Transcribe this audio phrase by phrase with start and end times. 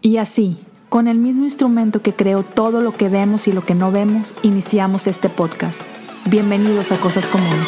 [0.00, 0.58] Y así,
[0.88, 4.32] con el mismo instrumento que creó todo lo que vemos y lo que no vemos,
[4.42, 5.82] iniciamos este podcast.
[6.24, 7.66] Bienvenidos a Cosas Comunes.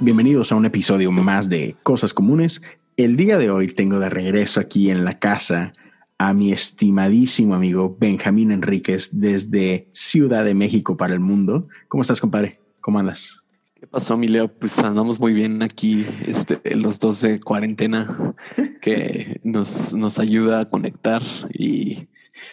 [0.00, 2.62] Bienvenidos a un episodio más de Cosas Comunes.
[2.96, 5.72] El día de hoy tengo de regreso aquí en la casa
[6.16, 11.68] a mi estimadísimo amigo Benjamín Enríquez desde Ciudad de México para el mundo.
[11.88, 12.58] ¿Cómo estás, compadre?
[12.80, 13.45] ¿Cómo andas?
[13.86, 14.48] ¿Qué pasó, mi Leo?
[14.48, 18.34] Pues andamos muy bien aquí, este, los dos de cuarentena,
[18.82, 21.22] que nos, nos ayuda a conectar
[21.52, 22.08] y,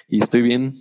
[0.08, 0.74] y estoy bien.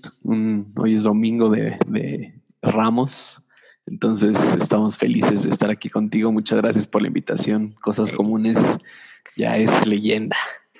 [0.76, 3.40] hoy es domingo de, de Ramos,
[3.86, 6.30] entonces estamos felices de estar aquí contigo.
[6.30, 7.74] Muchas gracias por la invitación.
[7.80, 8.76] Cosas comunes
[9.34, 10.36] ya es leyenda.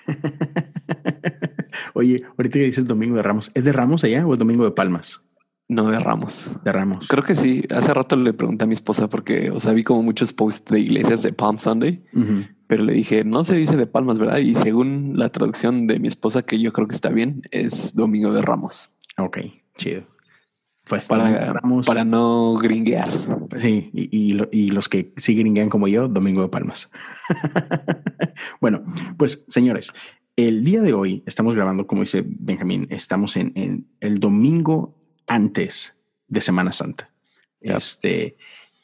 [1.95, 4.73] Oye, ahorita que dices Domingo de Ramos, ¿es de Ramos allá o es Domingo de
[4.73, 5.23] Palmas?
[5.69, 6.51] No, de Ramos.
[6.65, 7.09] De Ramos.
[7.09, 7.63] Creo que sí.
[7.75, 10.81] Hace rato le pregunté a mi esposa porque, o sea, vi como muchos posts de
[10.81, 12.05] iglesias de Palm Sunday,
[12.67, 14.39] pero le dije, no se dice de Palmas, ¿verdad?
[14.39, 18.33] Y según la traducción de mi esposa, que yo creo que está bien, es Domingo
[18.33, 18.97] de Ramos.
[19.17, 19.39] Ok,
[19.77, 20.05] chido.
[20.89, 23.09] Pues para, para no gringuear.
[23.57, 26.91] Sí, y, y, los que sí gringuean como yo, Domingo de Palmas.
[28.61, 28.83] bueno,
[29.17, 29.93] pues señores,
[30.37, 36.41] el día de hoy estamos grabando, como dice Benjamín, estamos en, el domingo antes de
[36.41, 37.11] Semana Santa.
[37.61, 38.37] Este,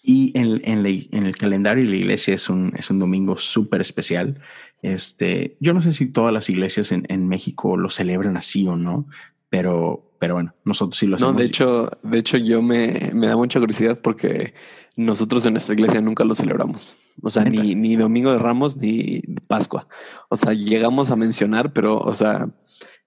[0.02, 4.40] y en, el calendario de la iglesia es un, es un domingo súper especial.
[4.82, 9.06] Este, yo no sé si todas las iglesias en, México lo celebran así o no,
[9.50, 11.34] pero, pero bueno, nosotros sí lo hacemos.
[11.34, 14.54] No, de hecho, de hecho yo me, me da mucha curiosidad porque
[14.96, 16.96] nosotros en nuestra iglesia nunca lo celebramos.
[17.22, 19.88] O sea, ni, ni Domingo de Ramos ni Pascua.
[20.28, 22.48] O sea, llegamos a mencionar, pero, o sea,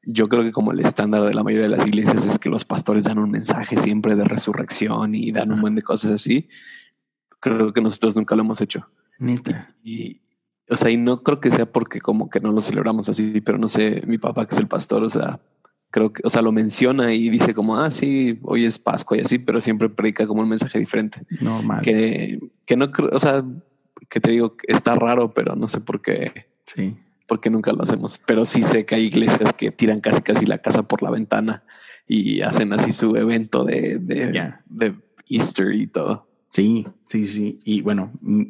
[0.04, 2.66] yo creo que como el estándar de la mayoría de las iglesias es que los
[2.66, 6.48] pastores dan un mensaje siempre de resurrección y dan un buen de cosas así.
[7.40, 8.88] Creo que nosotros nunca lo hemos hecho.
[9.20, 9.76] Neta.
[9.84, 10.22] Y,
[10.70, 13.58] o sea, y no creo que sea porque como que no lo celebramos así, pero
[13.58, 15.40] no sé, mi papá que es el pastor, o sea,
[15.92, 19.22] creo que, o sea, lo menciona y dice como, ah, sí, hoy es Pascua y
[19.22, 21.22] así, pero siempre predica como un mensaje diferente.
[21.40, 21.82] Normal.
[21.82, 23.44] Que, que no creo, o sea,
[24.10, 26.48] que te digo, está raro, pero no sé por qué.
[26.66, 26.98] Sí.
[27.32, 28.18] Porque nunca lo hacemos.
[28.18, 31.64] Pero sí sé que hay iglesias que tiran casi casi la casa por la ventana
[32.06, 34.96] y hacen así su evento de, de, de
[35.30, 36.28] Easter y todo.
[36.50, 37.62] Sí, sí, sí.
[37.64, 38.44] Y bueno, mm,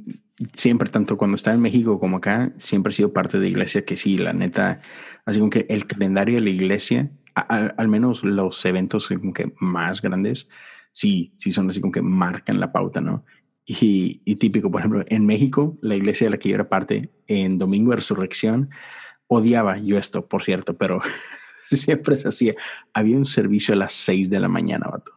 [0.54, 3.98] siempre, tanto cuando está en México como acá, siempre he sido parte de iglesia que
[3.98, 4.80] sí, la neta,
[5.26, 10.02] así como que el calendario de la iglesia, al, menos los eventos como que más
[10.02, 10.48] grandes,
[10.92, 13.26] sí, sí son así como que marcan la pauta, ¿no?
[13.80, 17.58] Y, típico, por ejemplo, en México, la iglesia de la que yo era parte, en
[17.58, 18.70] Domingo de Resurrección,
[19.28, 21.00] odiaba yo esto, por cierto, pero
[21.70, 22.54] siempre se hacía.
[22.94, 25.14] Había un servicio a las seis de la mañana, vato.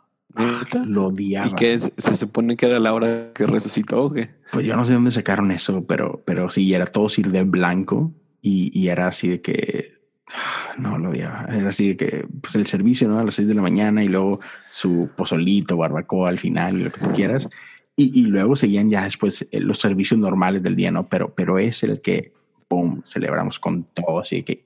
[0.87, 1.49] lo odiaba.
[1.49, 4.31] ¿Y qué se supone que era la hora que resucitó o qué?
[4.53, 8.13] Pues yo no sé dónde sacaron eso, pero, pero sí, era todo ir de blanco
[8.41, 9.95] y, y, era así de que
[10.79, 11.47] no lo odiaba.
[11.47, 13.19] Era así de que pues el servicio, ¿no?
[13.19, 14.39] A las seis de la mañana y luego
[14.69, 17.49] su pozolito, barbacoa al final y lo que tú quieras.
[17.97, 21.09] Y, y, luego seguían ya después eh, los servicios normales del día, ¿no?
[21.09, 22.33] Pero, pero es el que,
[22.67, 24.63] ¡pum!, celebramos con todo, así que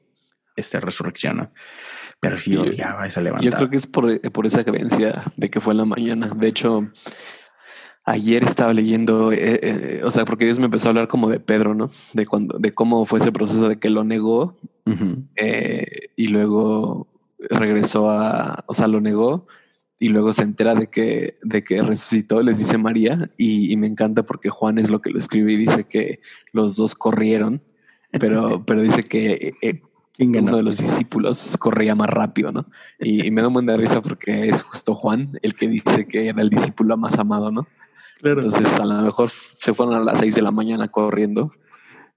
[0.56, 1.50] esta resurrección, ¿no?
[2.20, 3.48] Pero sí odiaba esa levantada.
[3.48, 6.28] Yo creo que es por, eh, por, esa creencia de que fue en la mañana.
[6.34, 6.88] De hecho,
[8.04, 11.74] ayer estaba leyendo, eh, o sea, porque Dios me empezó a hablar como de Pedro,
[11.74, 11.90] ¿no?
[12.14, 14.56] De cuando, de cómo fue ese proceso de que lo negó
[16.16, 17.06] y luego
[17.38, 19.46] regresó a, o sea, lo negó
[20.00, 24.22] y luego se entera de que, de que resucitó, les dice María, y, me encanta
[24.22, 26.20] porque Juan es lo que lo escribe y dice que
[26.52, 27.62] los dos corrieron,
[28.20, 29.82] pero, pero dice que eh,
[30.20, 32.66] uno de los discípulos corría más rápido, ¿no?
[33.00, 36.28] Y, me da un buen de risa porque es justo Juan el que dice que
[36.28, 37.66] era el discípulo más amado, ¿no?
[38.22, 41.52] Entonces a lo mejor se fueron a las seis de la mañana corriendo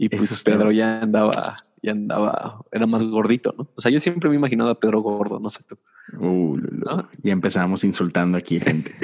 [0.02, 3.70] y pues Pedro ya andaba y andaba, era más gordito, ¿no?
[3.76, 5.78] O sea, yo siempre me he imaginado a Pedro gordo, no sé tú.
[6.18, 6.58] Uh,
[7.22, 8.96] Y empezamos insultando aquí gente.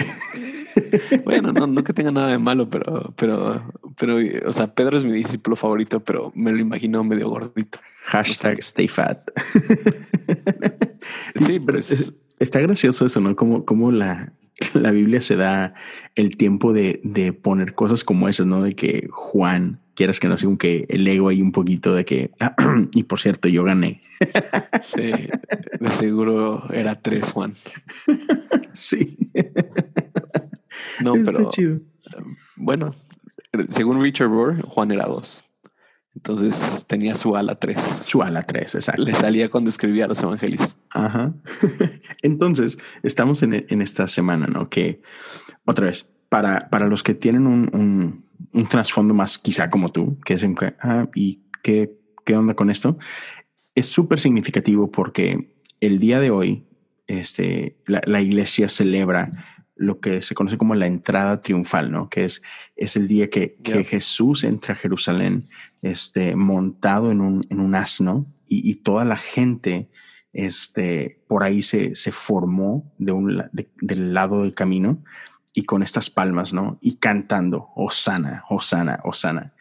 [1.24, 5.04] bueno, no, no que tenga nada de malo, pero, pero, pero, o sea, Pedro es
[5.04, 7.78] mi discípulo favorito, pero me lo imagino medio gordito.
[8.06, 9.20] Hashtag stay fat.
[11.46, 13.36] sí, pero es, está gracioso eso, ¿no?
[13.36, 14.34] Como, como la,
[14.74, 15.76] la Biblia se da
[16.16, 18.64] el tiempo de, de poner cosas como esas, ¿no?
[18.64, 22.32] De que Juan quieras que no sea que el ego hay un poquito de que,
[22.94, 24.00] y por cierto, yo gané.
[24.82, 25.12] Sí,
[25.80, 27.56] de seguro era tres, Juan.
[28.72, 29.18] Sí.
[31.02, 31.50] No, pero
[32.56, 32.96] bueno,
[33.68, 35.44] según Richard Rohr, Juan era dos.
[36.14, 38.04] Entonces tenía su ala tres.
[38.06, 39.02] Su ala tres, exacto.
[39.02, 40.78] Le salía cuando escribía los evangelios.
[40.92, 41.34] Ajá.
[42.22, 44.70] Entonces, estamos en, en esta semana, ¿no?
[44.70, 45.02] Que
[45.66, 50.20] otra vez, para, para los que tienen un, un, un trasfondo más quizá como tú,
[50.26, 52.98] que es en ah, y qué, qué onda con esto,
[53.76, 56.68] es súper significativo porque el día de hoy
[57.08, 59.46] este, la, la, iglesia celebra
[59.76, 62.10] lo que se conoce como la entrada triunfal, ¿no?
[62.10, 62.42] Que es,
[62.76, 65.46] es el día que, que Jesús entra a Jerusalén
[65.82, 69.90] este, montado en un, en un asno y, y toda la gente
[70.34, 75.04] este, por ahí se, se formó de un, de, del lado del camino
[75.58, 76.78] y con estas palmas, ¿no?
[76.82, 79.56] Y cantando, Osana, Osana, Osana.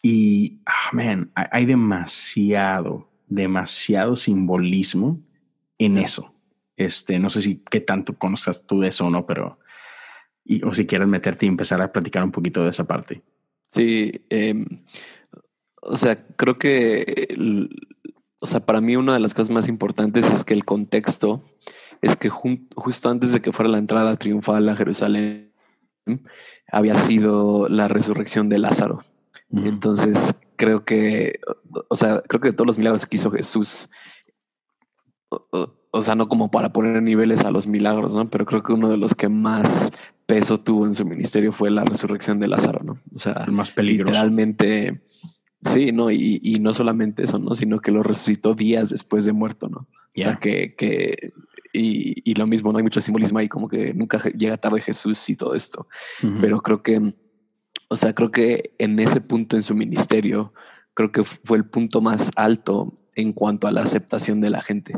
[0.00, 0.60] Y,
[0.94, 0.98] oh,
[1.34, 5.20] hay demasiado, demasiado simbolismo
[5.78, 6.32] en eso.
[6.76, 9.58] Este, no sé si qué tanto conozcas tú de eso o no, pero,
[10.44, 13.24] y, o si quieres meterte y empezar a platicar un poquito de esa parte.
[13.66, 14.64] Sí, eh,
[15.80, 17.68] o sea, creo que, el,
[18.40, 21.42] o sea, para mí una de las cosas más importantes es que el contexto
[22.02, 25.52] es que justo antes de que fuera la entrada triunfal a Jerusalén,
[26.70, 29.02] había sido la resurrección de Lázaro.
[29.50, 31.38] Entonces, creo que,
[31.88, 33.90] o sea, creo que de todos los milagros que hizo Jesús,
[35.28, 38.28] o, o, sea, no como para poner niveles a los milagros, ¿no?
[38.30, 39.92] Pero creo que uno de los que más
[40.26, 42.98] peso tuvo en su ministerio fue la resurrección de Lázaro, ¿no?
[43.14, 44.12] O sea, el más peligroso.
[44.12, 45.02] Literalmente,
[45.60, 47.54] sí, no, y, y, no solamente eso, ¿no?
[47.54, 49.86] Sino que lo resucitó días después de muerto, ¿no?
[50.14, 50.28] Yeah.
[50.28, 51.32] O sea, que, que
[51.72, 55.28] y, y, lo mismo, no hay mucho simbolismo ahí, como que nunca llega tarde Jesús
[55.28, 55.88] y todo esto.
[56.22, 56.40] Uh -huh.
[56.40, 57.12] Pero creo que,
[57.88, 60.52] o sea, creo que en ese punto en su ministerio,
[60.94, 64.94] creo que fue el punto más alto en cuanto a la aceptación de la gente.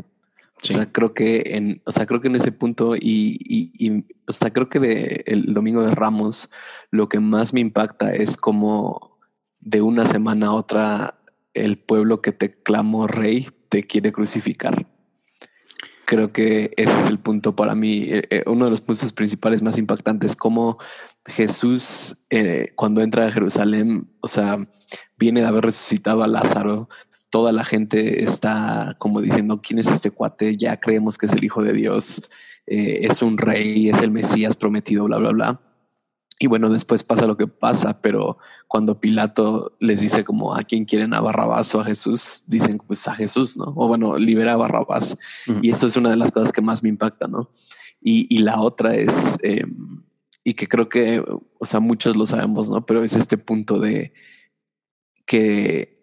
[0.61, 0.73] Sí.
[0.73, 4.05] O sea, creo que en, o sea, creo que en ese punto y, y, y,
[4.25, 6.49] o sea, creo que de el domingo de Ramos,
[6.91, 9.17] lo que más me impacta es como
[9.61, 11.19] de una semana a otra
[11.53, 14.87] el pueblo que te clamó rey te quiere crucificar
[16.05, 19.61] creo que ese es el punto para mí, eh, eh, uno de los puntos principales
[19.61, 20.77] más impactantes, como
[21.25, 24.57] Jesús eh, cuando entra a Jerusalén, o sea,
[25.17, 26.89] viene de haber resucitado a Lázaro,
[27.29, 30.55] toda la gente está como diciendo, ¿quién es este cuate?
[30.57, 32.29] Ya creemos que es el Hijo de Dios,
[32.67, 35.59] eh, es un rey, es el Mesías prometido, bla, bla, bla.
[36.37, 38.37] Y bueno, después pasa lo que pasa, pero
[38.67, 43.07] cuando Pilato les dice como a quién quieren a Barrabás o a Jesús, dicen pues
[43.07, 43.73] a Jesús, ¿no?
[43.75, 45.17] O bueno, libera a Barrabás.
[45.47, 45.59] Uh -huh.
[45.63, 47.49] Y esto es una de las cosas que más me impacta, ¿no?
[48.01, 49.65] Y, y la otra es, eh,
[50.43, 51.23] y que creo que,
[51.57, 52.85] o sea, muchos lo sabemos, ¿no?
[52.85, 54.13] Pero es este punto de
[55.25, 55.95] que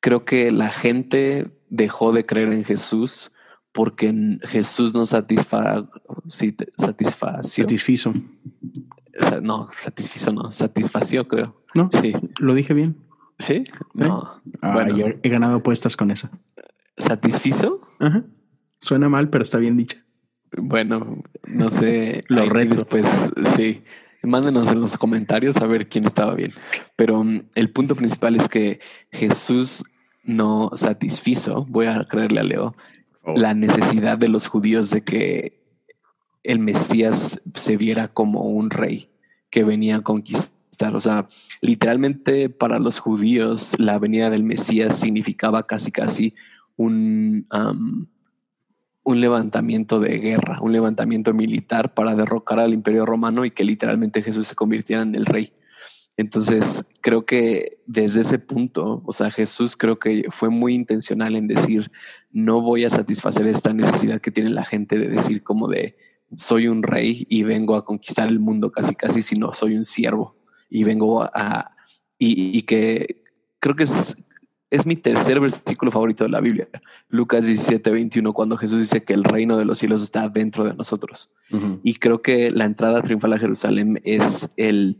[0.00, 3.32] creo que la gente dejó de creer en Jesús
[3.72, 5.86] porque Jesús no satisfa,
[6.28, 7.64] satisfació.
[7.64, 8.12] Satisfizo.
[9.42, 11.62] No, satisfizo no, satisfació, creo.
[11.74, 12.12] No, sí.
[12.38, 12.96] Lo dije bien.
[13.38, 13.64] Sí,
[13.94, 14.42] no.
[14.60, 14.94] Ah, bueno.
[14.94, 16.28] Ayer he ganado apuestas con eso.
[16.96, 17.80] ¿Satisfizo?
[17.98, 18.24] Ajá.
[18.78, 19.98] Suena mal, pero está bien dicho.
[20.56, 22.24] Bueno, no sé.
[22.28, 22.76] Lo reto.
[22.76, 23.82] Después, sí.
[24.22, 26.52] Mándenos en los comentarios a ver quién estaba bien.
[26.94, 28.80] Pero um, el punto principal es que
[29.10, 29.82] Jesús
[30.24, 32.76] no satisfizo, voy a creerle a Leo,
[33.24, 35.62] la necesidad de los judíos de que
[36.42, 39.10] el Mesías se viera como un rey
[39.50, 40.96] que venía a conquistar.
[40.96, 41.26] O sea,
[41.60, 46.34] literalmente para los judíos la venida del Mesías significaba casi casi
[46.76, 47.46] un,
[49.04, 54.22] un levantamiento de guerra, un levantamiento militar para derrocar al imperio romano y que literalmente
[54.22, 55.52] Jesús se convirtiera en el rey.
[56.16, 61.48] Entonces, creo que desde ese punto, o sea, Jesús creo que fue muy intencional en
[61.48, 61.90] decir,
[62.30, 65.96] no voy a satisfacer esta necesidad que tiene la gente de decir como de,
[66.34, 70.36] soy un rey y vengo a conquistar el mundo casi casi, sino soy un siervo
[70.68, 71.74] y vengo a...
[72.18, 73.22] y, y que
[73.58, 74.16] creo que es,
[74.70, 76.68] es mi tercer versículo favorito de la Biblia,
[77.08, 80.74] Lucas 17, 21, cuando Jesús dice que el reino de los cielos está dentro de
[80.74, 81.32] nosotros.
[81.50, 81.80] Uh -huh.
[81.82, 84.98] Y creo que la entrada triunfal a Jerusalén es el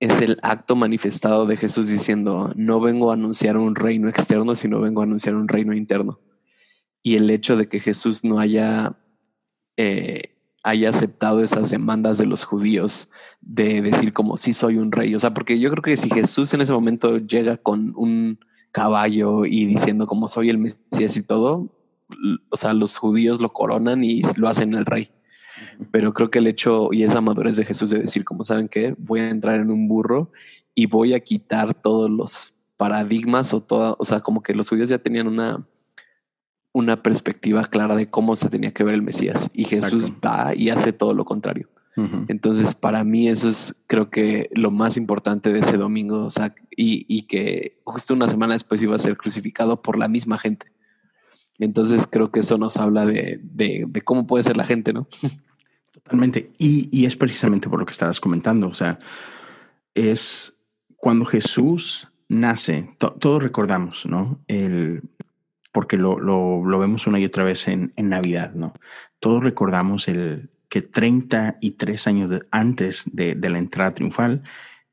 [0.00, 4.80] es el acto manifestado de Jesús diciendo, no vengo a anunciar un reino externo, sino
[4.80, 6.18] vengo a anunciar un reino interno.
[7.02, 8.96] Y el hecho de que Jesús no haya,
[9.76, 13.10] eh, haya aceptado esas demandas de los judíos
[13.42, 15.14] de decir como, sí soy un rey.
[15.14, 18.40] O sea, porque yo creo que si Jesús en ese momento llega con un
[18.72, 21.68] caballo y diciendo como soy el Mesías y todo,
[22.48, 25.10] o sea, los judíos lo coronan y lo hacen el rey.
[25.90, 28.94] Pero creo que el hecho y esa madurez de Jesús de decir, como saben que
[28.98, 30.30] voy a entrar en un burro
[30.74, 34.88] y voy a quitar todos los paradigmas o toda, o sea, como que los judíos
[34.88, 35.66] ya tenían una,
[36.72, 40.28] una perspectiva clara de cómo se tenía que ver el Mesías y Jesús Exacto.
[40.28, 41.68] va y hace todo lo contrario.
[41.96, 42.24] Uh -huh.
[42.28, 46.54] Entonces, para mí eso es creo que lo más importante de ese domingo, o sea,
[46.76, 50.66] y, y que justo una semana después iba a ser crucificado por la misma gente.
[51.58, 55.06] Entonces creo que eso nos habla de, de, de cómo puede ser la gente, ¿no?
[56.58, 58.68] Y, y es precisamente por lo que estabas comentando.
[58.68, 58.98] O sea,
[59.94, 60.58] es
[60.96, 64.40] cuando Jesús nace, todos recordamos, ¿no?
[64.46, 65.02] El,
[65.72, 68.74] porque lo, lo, vemos una y otra vez en, en, Navidad, ¿no?
[69.18, 74.42] Todos recordamos el que 33 años antes de, de, la entrada triunfal,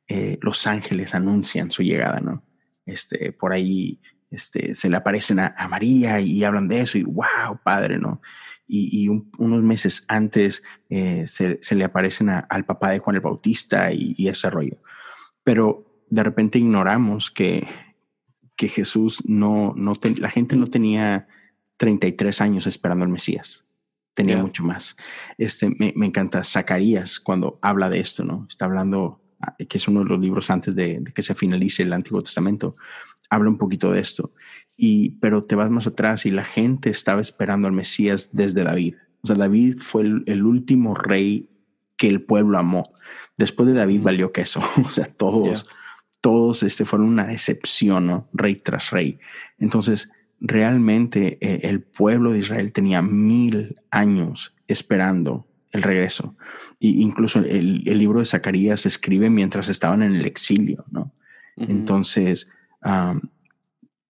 [0.07, 2.43] eh, los ángeles anuncian su llegada, ¿no?
[2.85, 3.99] Este, por ahí
[4.31, 8.21] este, se le aparecen a María y hablan de eso y wow, padre, ¿no?
[8.67, 12.99] Y, y un, unos meses antes eh, se, se, le aparecen a, al papá de
[12.99, 14.77] Juan el Bautista y, y ese rollo.
[15.43, 17.67] Pero de repente ignoramos que,
[18.55, 21.27] que Jesús no, no la gente no tenía
[21.77, 23.65] 33 años esperando al Mesías.
[24.13, 24.43] Tenía yeah.
[24.43, 24.97] mucho más.
[25.37, 28.47] Este, me, me, encanta Zacarías cuando habla de esto, ¿no?
[28.49, 31.83] Está hablando, ah, que es uno de los libros antes de, de, que se finalice
[31.83, 32.75] el Antiguo Testamento,
[33.29, 34.31] habla un poquito de esto.
[34.77, 38.95] Y, pero te vas más atrás y la gente estaba esperando al Mesías desde David.
[39.21, 41.49] O sea, David fue el, el último rey
[41.97, 42.87] que el pueblo amó.
[43.37, 44.61] Después de David valió queso.
[44.85, 45.73] O sea, todos, yeah
[46.21, 48.27] todos este, fueron una decepción, ¿no?
[48.33, 49.19] rey tras rey.
[49.59, 56.35] Entonces, realmente eh, el pueblo de Israel tenía mil años esperando el regreso.
[56.79, 61.13] Y incluso el, el libro de Zacarías se escribe mientras estaban en el exilio, ¿no?
[61.55, 61.69] Uh -huh.
[61.69, 62.49] Entonces,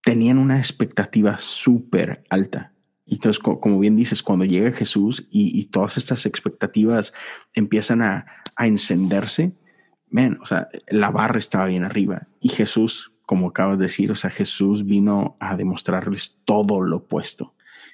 [0.04, 2.74] tenían una expectativa súper alta.
[3.06, 7.14] Y entonces, como bien dices, cuando llega Jesús y, y todas estas expectativas
[7.56, 8.26] empiezan a,
[8.58, 9.54] a encenderse,
[10.10, 12.28] man, o sea, la barra estaba bien arriba.
[12.42, 17.54] Y Jesús, como acabas de decir, o sea, Jesús vino a demostrarles todo lo opuesto.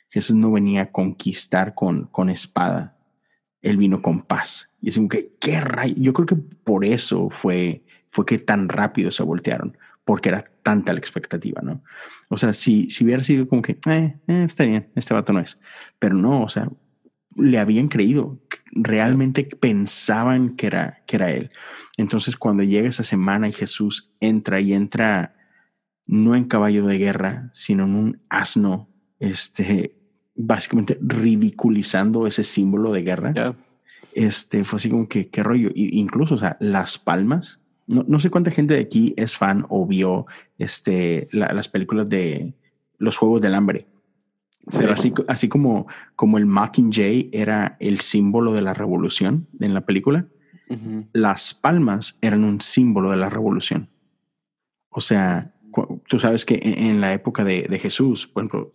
[0.10, 2.98] Jesús no venía a conquistar con, con espada,
[3.62, 4.70] él vino con paz.
[4.82, 5.96] Y es como que, ¿qué rayo?
[5.98, 10.94] Yo creo que por eso fue, fue que tan rápido se voltearon, porque era tanta
[10.94, 11.84] la expectativa, ¿no?
[12.30, 15.40] O sea, si, si hubiera sido como que, eh, eh, está bien, este vato no
[15.40, 15.60] es.
[16.00, 16.70] Pero no, o sea,
[17.36, 18.42] le habían creído,
[18.72, 21.52] realmente pensaban que era, que era él.
[21.98, 25.36] Entonces, cuando llega esa semana y Jesús entra y entra
[26.06, 29.96] no en caballo de guerra, sino en un asno, este,
[30.36, 33.34] básicamente ridiculizando ese símbolo de guerra.
[33.34, 33.56] Yeah.
[34.14, 35.70] Este fue así como que qué rollo.
[35.74, 37.60] Y incluso, o sea, las palmas.
[37.88, 40.26] No, no, sé cuánta gente de aquí es fan o vio
[40.58, 42.54] este, la, las películas de
[42.98, 43.88] los Juegos del Hambre.
[44.72, 49.82] Pero así, así como, como el Mockingjay era el símbolo de la revolución en la
[49.82, 50.28] película,
[50.70, 51.08] uh -huh.
[51.12, 53.90] las palmas eran un símbolo de la revolución.
[54.90, 55.54] O sea,
[56.08, 58.72] tú sabes que en la época de, de Jesús, por ejemplo,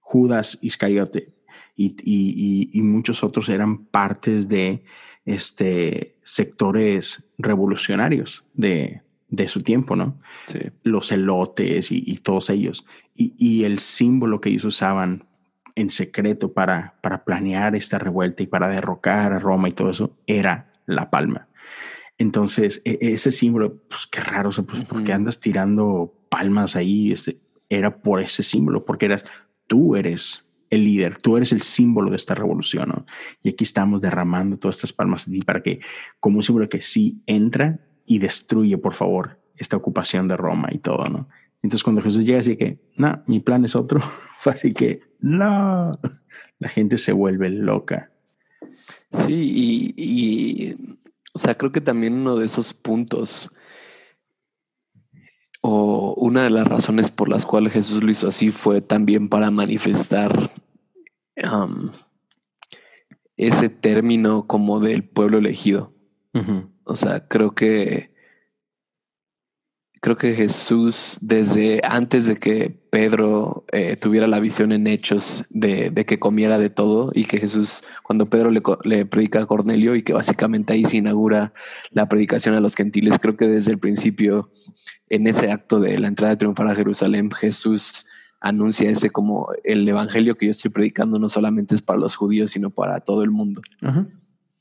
[0.00, 1.32] Judas Iscariote
[1.74, 4.84] y, y, y, muchos otros eran partes de
[5.24, 10.18] este, sectores revolucionarios de, de su tiempo, ¿no?
[10.46, 10.58] Sí.
[10.82, 12.84] Los elotes y, y todos ellos.
[13.14, 15.26] Y, y, el símbolo que ellos usaban
[15.74, 20.16] en secreto para, para planear esta revuelta y para derrocar a Roma y todo eso
[20.26, 21.48] era la palma.
[22.18, 24.86] Entonces, e, ese símbolo, pues qué raro, o sea, pues, uh -huh.
[24.86, 27.12] porque andas tirando palmas ahí?
[27.12, 27.38] Este,
[27.68, 29.24] era por ese símbolo, porque eras,
[29.66, 33.04] tú eres el líder, tú eres el símbolo de esta revolución.
[33.42, 35.80] Y aquí estamos derramando todas estas palmas de ti para que,
[36.18, 40.78] como un símbolo que sí entra y destruye, por favor, esta ocupación de Roma y
[40.78, 41.04] todo.
[41.62, 44.00] Entonces cuando Jesús llega así que, no, mi plan es otro,
[44.46, 46.00] así que, no,
[46.58, 48.10] la gente se vuelve loca.
[49.12, 50.96] Sí, y, y,
[51.34, 53.50] o sea, creo que también uno de esos puntos
[55.60, 59.50] o una de las razones por las cuales Jesús lo hizo así fue también para
[59.50, 60.50] manifestar
[61.52, 61.90] um,
[63.36, 65.94] ese término como del pueblo elegido.
[66.34, 66.70] Uh -huh.
[66.84, 68.12] O sea, creo que
[70.02, 75.90] creo que Jesús, desde antes de que Pedro eh, tuviera la visión en hechos de,
[75.90, 79.94] de, que comiera de todo y que Jesús, cuando Pedro le, le, predica a Cornelio
[79.94, 81.52] y que básicamente ahí se inaugura
[81.92, 84.50] la predicación a los gentiles, creo que desde el principio,
[85.08, 88.06] en ese acto de la entrada triunfal a Jerusalén, Jesús
[88.42, 92.50] anuncia ese como el evangelio que yo estoy predicando no solamente es para los judíos,
[92.50, 93.62] sino para todo el mundo.
[93.80, 94.06] -huh.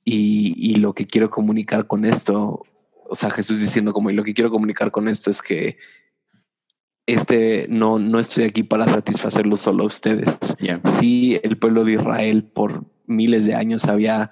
[0.06, 2.64] y, y lo que quiero comunicar con esto
[3.12, 5.78] o sea, Jesús diciendo como, y lo que quiero comunicar con esto es que
[7.06, 10.38] este no, no estoy aquí para satisfacerlo solo a ustedes.
[10.60, 10.80] Yeah.
[10.86, 14.32] Sí, el pueblo de Israel por miles de años había,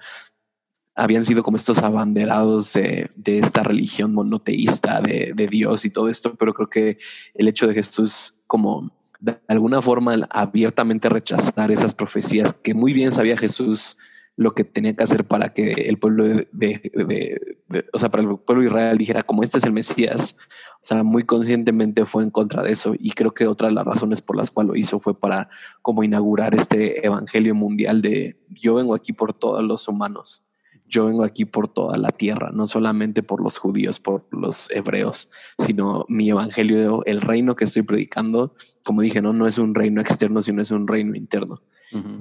[0.94, 6.08] habían sido como estos abanderados de, de esta religión monoteísta de, de, Dios y todo
[6.08, 6.96] esto, pero creo que
[7.34, 13.12] el hecho de Jesús como de alguna forma abiertamente rechazar esas profecías que muy bien
[13.12, 13.98] sabía Jesús
[14.36, 17.56] lo que tenía que hacer para que el pueblo de,
[17.92, 20.36] o sea, para el pueblo de Israel dijera como este es el Mesías.
[20.76, 22.94] O sea, muy conscientemente fue en contra de eso.
[22.98, 25.50] Y creo que otra de las razones por las cuales lo hizo fue para
[25.82, 30.46] como inaugurar este evangelio mundial de yo vengo aquí por todos los humanos.
[30.90, 35.30] Yo vengo aquí por toda la tierra, no solamente por los judíos, por los hebreos,
[35.58, 38.54] sino mi evangelio, el reino que estoy predicando,
[38.84, 41.62] como dije, no, no es un reino externo, sino es un reino interno.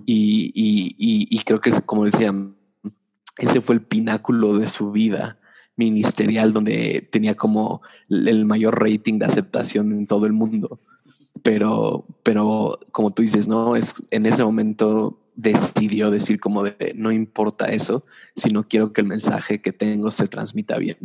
[0.05, 2.33] y, y, creo que es como decía,
[3.38, 5.39] ese fue el pináculo de su vida
[5.75, 10.79] ministerial, donde tenía como el mayor rating de aceptación en todo el mundo.
[11.41, 17.12] Pero, pero como tú dices, no es en ese momento decidió decir como de no
[17.13, 18.05] importa eso,
[18.36, 20.98] sino quiero que el mensaje que tengo se transmita bien.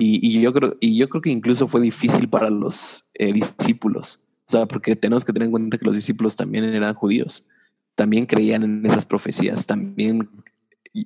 [0.00, 4.20] y, yo creo, y yo creo que incluso fue difícil para los eh, discípulos.
[4.48, 7.46] O sea, porque tenemos que tener en cuenta que los discípulos también eran judíos,
[7.94, 10.28] también creían en esas profecías, también,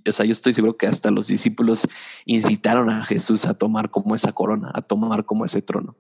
[0.09, 1.87] o sea, yo estoy seguro que hasta los discípulos
[2.25, 5.97] incitaron a Jesús a tomar como esa corona, a tomar como ese trono.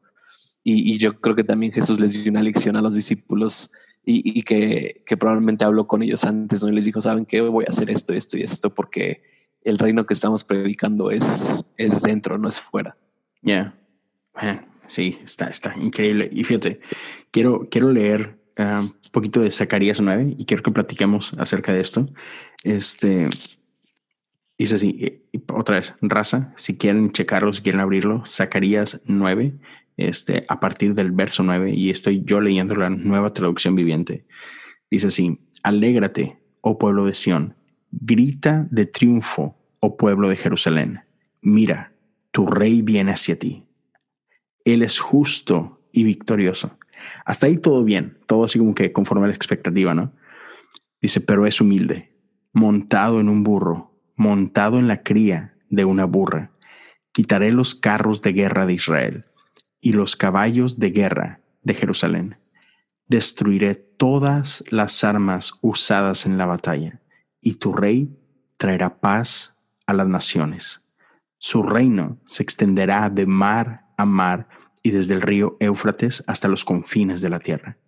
[0.64, 3.72] Y, y yo creo que también Jesús les dio una lección a los discípulos
[4.04, 6.68] y, que, probablemente habló con ellos antes, ¿no?
[6.68, 7.40] Y les dijo, ¿saben qué?
[7.40, 9.22] Voy a hacer esto, esto y esto porque
[9.62, 12.96] el reino que estamos predicando es, es dentro, no es fuera.
[13.42, 13.78] Ya.
[14.88, 16.28] Sí, está, está increíble.
[16.32, 16.80] Y fíjate,
[17.30, 21.80] quiero, quiero leer ah, un poquito de Zacarías 9 y quiero que platiquemos acerca de
[21.80, 22.06] esto.
[22.64, 23.28] Este
[24.58, 29.54] dice así, otra vez, raza, si quieren checarlo, si quieren abrirlo, Zacarías 9
[29.96, 34.24] este, a partir del verso 9, y estoy yo leyendo la nueva traducción viviente.
[34.90, 37.56] Dice así, alégrate, oh pueblo de Sión,
[37.90, 41.00] grita de triunfo, oh pueblo de Jerusalén.
[41.40, 41.92] Mira,
[42.30, 43.64] tu rey viene hacia ti.
[44.64, 46.78] Él es justo y victorioso.
[47.24, 50.12] Hasta ahí todo bien, todo así como que conforme a la expectativa, ¿no?
[51.00, 52.12] Dice, pero es humilde,
[52.52, 56.50] montado en un burro, montado en la cría de una burra.
[57.12, 59.24] Quitaré los carros de guerra de Israel
[59.80, 62.36] y los caballos de guerra de Jerusalén.
[63.08, 67.00] Destruiré todas las armas usadas en la batalla,
[67.40, 68.16] y tu rey
[68.56, 70.82] traerá paz a las naciones.
[71.38, 74.48] Su reino se extenderá de mar a mar
[74.82, 77.78] y desde el río Éufrates hasta los confines de la tierra.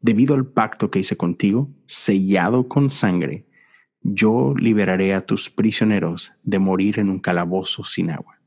[0.00, 3.46] Debido al pacto que hice contigo, sellado con sangre,
[4.04, 8.40] yo liberaré a tus prisioneros de morir en un calabozo sin agua.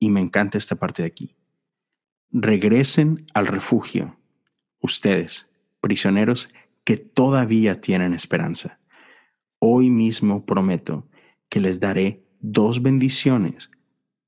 [0.00, 1.36] Y me encanta esta parte de aquí
[2.32, 4.16] regresen al refugio,
[4.80, 6.48] ustedes, prisioneros
[6.84, 8.80] que todavía tienen esperanza.
[9.58, 11.08] Hoy mismo prometo
[11.48, 13.70] que les daré dos bendiciones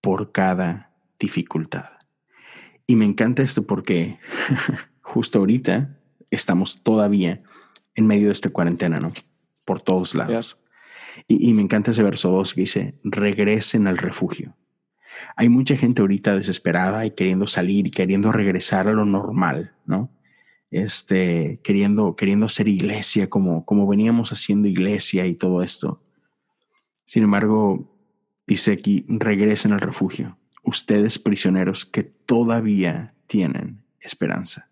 [0.00, 1.90] por cada dificultad.
[2.86, 4.18] Y me encanta esto porque
[5.00, 5.98] justo ahorita
[6.30, 7.42] estamos todavía
[7.94, 9.12] en medio de esta cuarentena, ¿no?
[9.66, 10.58] Por todos lados.
[11.26, 14.56] Y, me encanta ese verso 2 que dice, regresen al refugio.
[15.36, 20.10] Hay mucha gente ahorita desesperada y queriendo salir y queriendo regresar a lo normal, ¿no?
[20.70, 26.02] Este, queriendo, queriendo hacer iglesia como, como veníamos haciendo iglesia y todo esto.
[27.04, 27.96] Sin embargo,
[28.46, 34.68] dice aquí, regresen al refugio, ustedes prisioneros que todavía tienen esperanza.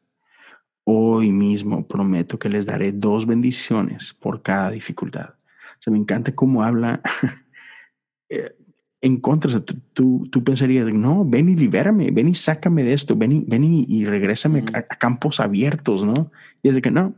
[0.84, 5.34] Hoy mismo prometo que les daré dos bendiciones por cada dificultad.
[5.82, 7.02] O sea, me encanta cómo habla
[8.30, 8.54] eh,
[9.00, 9.58] en contra.
[9.60, 13.64] tú, tú, pensarías, no, ven y libérame, ven y sácame de esto, ven y, ven
[13.64, 16.30] y, regrésame a, campos abiertos, ¿no?
[16.62, 17.16] Y es de que no,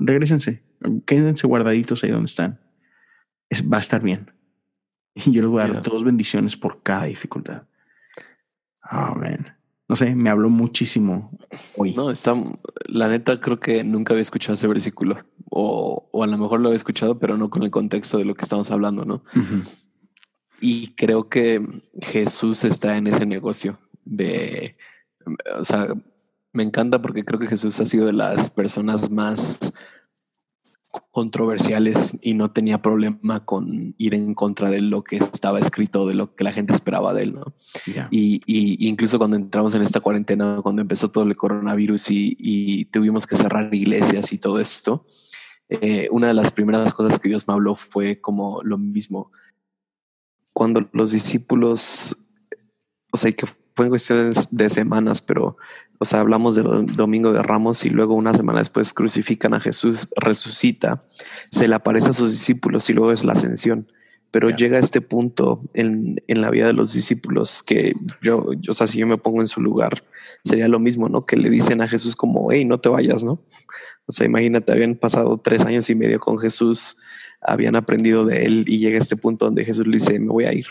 [0.00, 0.64] regresense,
[1.06, 2.58] quédense guardaditos ahí donde están.
[3.48, 4.32] Es, va a estar bien.
[5.14, 7.68] Y yo les voy a dar dos bendiciones por cada dificultad.
[8.80, 9.52] Amén.
[9.88, 11.30] No sé, me habló muchísimo
[11.76, 11.94] hoy.
[11.94, 12.34] No, está,
[12.86, 15.18] la neta creo que nunca había escuchado ese versículo.
[15.54, 18.34] O, o a lo mejor lo había escuchado, pero no con el contexto de lo
[18.34, 19.22] que estamos hablando, ¿no?
[20.62, 21.60] Y creo que
[22.00, 24.76] Jesús está en ese negocio de,
[25.58, 25.88] o sea,
[26.52, 29.74] me encanta porque creo que Jesús ha sido de las personas más
[31.10, 36.14] controversiales y no tenía problema con ir en contra de lo que estaba escrito, de
[36.14, 37.54] lo que la gente esperaba de él, ¿no?
[38.10, 42.84] Y, y, incluso cuando entramos en esta cuarentena, cuando empezó todo el coronavirus y, y
[42.86, 45.04] tuvimos que cerrar iglesias y todo esto,
[45.80, 49.30] eh, una de las primeras cosas que Dios me habló fue como lo mismo,
[50.52, 52.16] cuando los discípulos,
[53.10, 55.56] o sea, que fue en cuestiones de semanas, pero,
[55.98, 60.08] o sea, hablamos del domingo de Ramos y luego una semana después crucifican a Jesús,
[60.16, 61.02] resucita,
[61.50, 63.90] se le aparece a sus discípulos y luego es la ascensión.
[64.30, 68.70] Pero llega a este punto en, en, la vida de los discípulos que yo, yo,
[68.72, 70.02] o sea, si yo me pongo en su lugar,
[70.42, 71.20] sería lo mismo, ¿no?
[71.20, 73.40] Que le dicen a Jesús como, hey, no te vayas, ¿no?
[74.06, 76.96] O sea, imagínate, habían pasado tres años y medio con Jesús,
[77.40, 80.44] habían aprendido de él y llega a este punto donde Jesús le dice, me voy
[80.44, 80.66] a ir.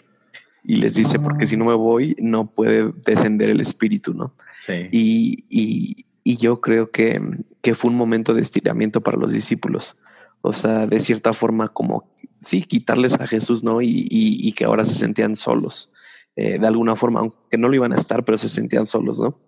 [0.64, 4.36] Y les dice, porque si no me voy, no puede descender el espíritu, ¿no?
[4.60, 4.88] Sí.
[4.92, 7.20] Y, y, y yo creo que,
[7.62, 10.00] que fue un momento de estiramiento para los discípulos,
[10.42, 13.82] O sea, de cierta forma como, sí, quitarles a Jesús, ¿no?
[13.82, 15.92] Y, y, que ahora se sentían solos,
[16.36, 19.40] eh, de alguna forma, aunque no lo iban a estar, pero se sentían solos, ¿no?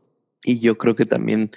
[0.44, 1.52] Y yo creo que también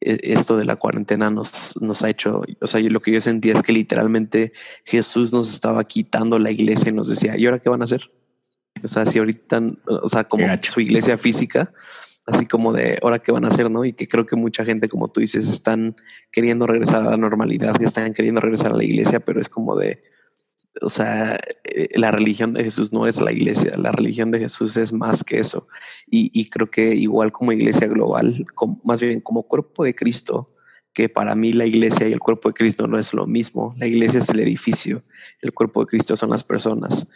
[0.00, 3.52] esto de la cuarentena nos, nos ha hecho, o sea, yo, lo que yo sentía
[3.52, 4.52] es que literalmente
[4.84, 8.10] Jesús nos estaba quitando la iglesia y nos decía, ¿y ahora qué van a hacer?
[8.82, 11.72] O sea, si ahorita, o sea, como su iglesia física,
[12.26, 13.84] así como de ahora qué van a hacer, ¿no?
[13.84, 15.96] Y que creo que mucha gente, como tú dices, están
[16.30, 19.76] queriendo regresar a la normalidad, que están queriendo regresar a la iglesia, pero es como
[19.76, 20.00] de,
[20.80, 24.76] o sea, eh, la religión de Jesús no es la iglesia, la religión de Jesús
[24.76, 25.68] es más que eso.
[26.06, 28.46] Y, creo que igual como iglesia global,
[28.84, 30.54] más bien como cuerpo de Cristo,
[30.92, 33.74] que para mí la iglesia y el cuerpo de Cristo no es lo mismo.
[33.78, 35.02] La iglesia es el edificio,
[35.40, 37.08] el cuerpo de Cristo son las personas.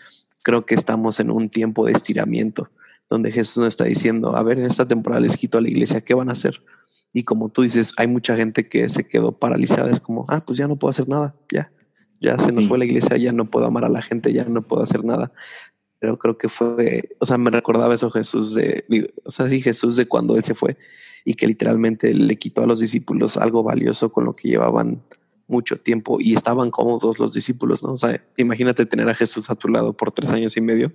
[0.43, 2.71] Creo que estamos en un tiempo de estiramiento
[3.09, 6.01] donde Jesús nos está diciendo, a ver, en esta temporada les quito a la iglesia,
[6.01, 6.62] ¿qué van a hacer?
[7.12, 10.57] Y como tú dices, hay mucha gente que se quedó paralizada, es como, ah, pues
[10.57, 11.71] ya no puedo hacer nada, ya,
[12.22, 14.62] ya se nos fue la iglesia, ya no puedo amar a la gente, ya no
[14.62, 15.32] puedo hacer nada.
[15.98, 19.96] Pero creo que fue, o sea, me recordaba eso Jesús de, o sea, sí, Jesús
[19.96, 20.76] de cuando él se fue
[21.24, 25.02] y que literalmente le quitó a los discípulos algo valioso con lo que llevaban
[25.53, 27.93] mucho tiempo y estaban cómodos los discípulos, ¿no?
[27.93, 30.93] O sea, imagínate tener a Jesús a tu lado por tres años y medio,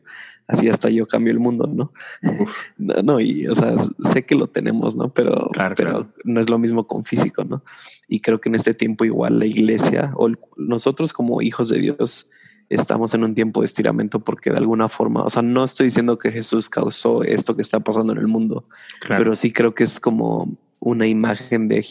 [0.48, 1.93] así hasta yo cambio el mundo, ¿no?
[2.78, 5.13] no, y o sea, sé que lo tenemos, ¿no?
[5.13, 7.63] Pero, pero no es lo mismo con físico, ¿no?
[8.08, 12.30] Y creo que en este tiempo igual la iglesia o nosotros como hijos de Dios
[12.70, 16.17] estamos en un tiempo de estiramiento porque de alguna forma, o sea, no estoy diciendo
[16.17, 18.65] que Jesús causó esto que está pasando en el mundo,
[19.08, 21.86] pero sí creo que es como una imagen de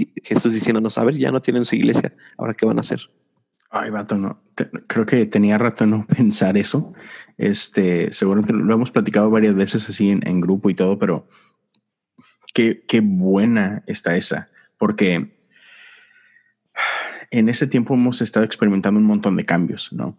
[0.00, 3.00] y Jesús diciéndonos, a ver, ya no tienen su iglesia, ahora qué van a hacer.
[3.70, 4.40] Ay, vato, no.
[4.86, 6.94] creo que tenía rato no pensar eso.
[7.36, 11.28] Este, seguramente lo hemos platicado varias veces así en, grupo y todo, pero
[12.54, 15.36] qué, qué buena está esa, porque
[17.30, 20.16] en ese tiempo hemos estado experimentando un montón de cambios, ¿no?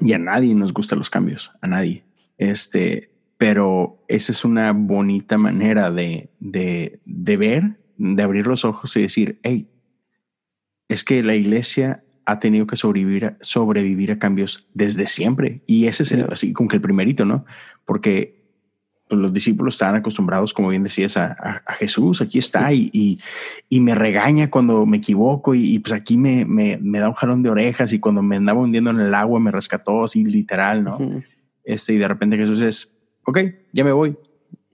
[0.00, 2.04] Y a nadie nos gustan los cambios, a nadie.
[2.36, 8.96] Este, pero esa es una bonita manera de, de, de ver de abrir los ojos
[8.96, 9.68] y decir, hey,
[10.88, 15.62] es que la iglesia ha tenido que sobrevivir, a, sobrevivir a cambios desde siempre.
[15.66, 17.44] Y ese es así como que el primerito, ¿no?
[17.84, 18.38] Porque
[19.08, 23.18] pues, los discípulos estaban acostumbrados, como bien decías, a, Jesús, aquí está, y,
[23.68, 27.42] y, me regaña cuando me equivoco, y, pues aquí me, me, me, da un jalón
[27.42, 30.98] de orejas, y cuando me andaba hundiendo en el agua me rescató así literal, ¿no?
[31.64, 32.92] este, y de repente Jesús es,
[33.24, 33.38] ok,
[33.72, 34.16] ya me voy,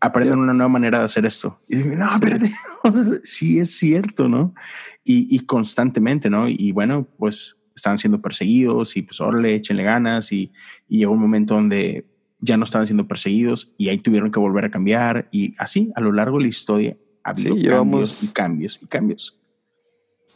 [0.05, 1.59] aprenden una nueva manera de hacer esto.
[1.69, 2.53] Y no, espérate,
[3.25, 4.55] sí es cierto, ¿no?
[5.03, 6.49] Y, constantemente, ¿no?
[6.49, 10.53] Y bueno, pues estaban siendo perseguidos y pues órale, échenle ganas y,
[10.89, 12.07] y llegó un momento donde
[12.39, 16.01] ya no estaban siendo perseguidos y ahí tuvieron que volver a cambiar y así a
[16.01, 19.44] lo largo de la historia ha habido cambios y cambios y cambios.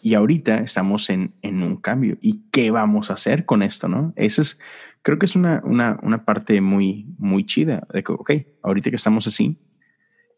[0.09, 2.16] Y ahorita estamos en, en, un cambio.
[2.23, 3.88] ¿Y qué vamos a hacer con esto?
[3.88, 4.14] ¿no?
[4.16, 4.59] Esa es,
[5.03, 8.31] creo que es una, una, una parte muy, muy chida de que, ok,
[8.62, 9.59] ahorita que estamos así,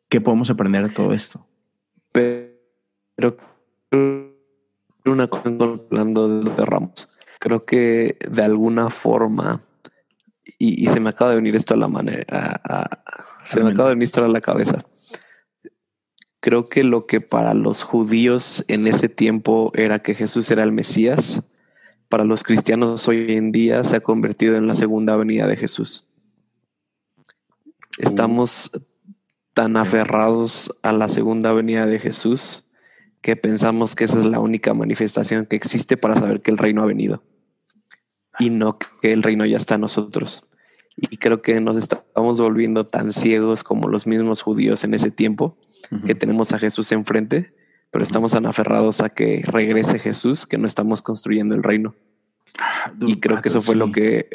[0.08, 1.46] ¿qué podemos aprender de todo esto?
[2.10, 3.36] Pero
[5.04, 7.06] una cosa hablando de Ramos,
[7.38, 9.60] creo que de alguna forma,
[10.58, 12.90] y, se me acaba de venir esto a la manera,
[13.44, 14.84] se me acaba de venir esto a la cabeza
[16.40, 20.72] creo que lo que para los judíos en ese tiempo era que Jesús era el
[20.72, 21.42] Mesías,
[22.08, 26.08] para los cristianos hoy en día se ha convertido en la segunda venida de Jesús.
[27.98, 28.70] Estamos
[29.54, 32.66] tan aferrados a la segunda venida de Jesús
[33.20, 36.82] que pensamos que esa es la única manifestación que existe para saber que el reino
[36.82, 37.22] ha venido
[38.38, 40.44] y no que el reino ya está en nosotros.
[40.96, 45.56] Y creo que nos estamos volviendo tan ciegos como los mismos judíos en ese tiempo,
[46.06, 47.54] que tenemos a Jesús enfrente,
[47.90, 51.94] pero estamos tan aferrados a que regrese Jesús que no estamos construyendo el reino.
[52.58, 54.28] Ah, y creo que eso fue lo que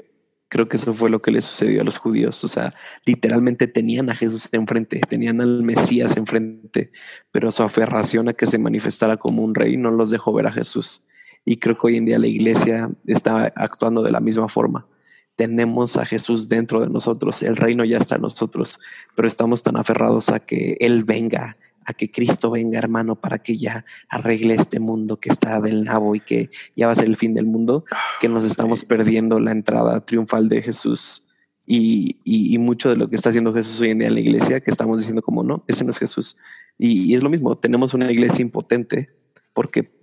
[0.48, 2.44] creo que eso fue lo que le sucedió a los judíos.
[2.44, 2.74] O sea,
[3.06, 6.91] literalmente tenían a Jesús enfrente, tenían al Mesías enfrente,
[7.32, 10.52] pero su aferración a que se manifestara como un rey no los dejó ver a
[10.52, 11.06] Jesús.
[11.44, 14.88] Y creo que hoy en día la iglesia está actuando de la misma forma
[15.36, 18.80] tenemos a Jesús dentro de nosotros, el reino ya está en nosotros,
[19.15, 23.58] pero estamos tan aferrados a que Él venga, a que Cristo venga, hermano, para que
[23.58, 27.15] ya arregle este mundo que está del nabo y que ya va a ser el
[27.15, 27.86] fin del mundo,
[28.19, 31.21] que nos estamos perdiendo la entrada triunfal de Jesús.
[31.67, 34.60] Y, y, mucho de lo que está haciendo Jesús hoy en día en la iglesia,
[34.60, 36.38] que estamos diciendo como no, ese no es Jesús.
[36.78, 39.10] Y, y es lo mismo, tenemos una iglesia impotente
[39.52, 39.94] porque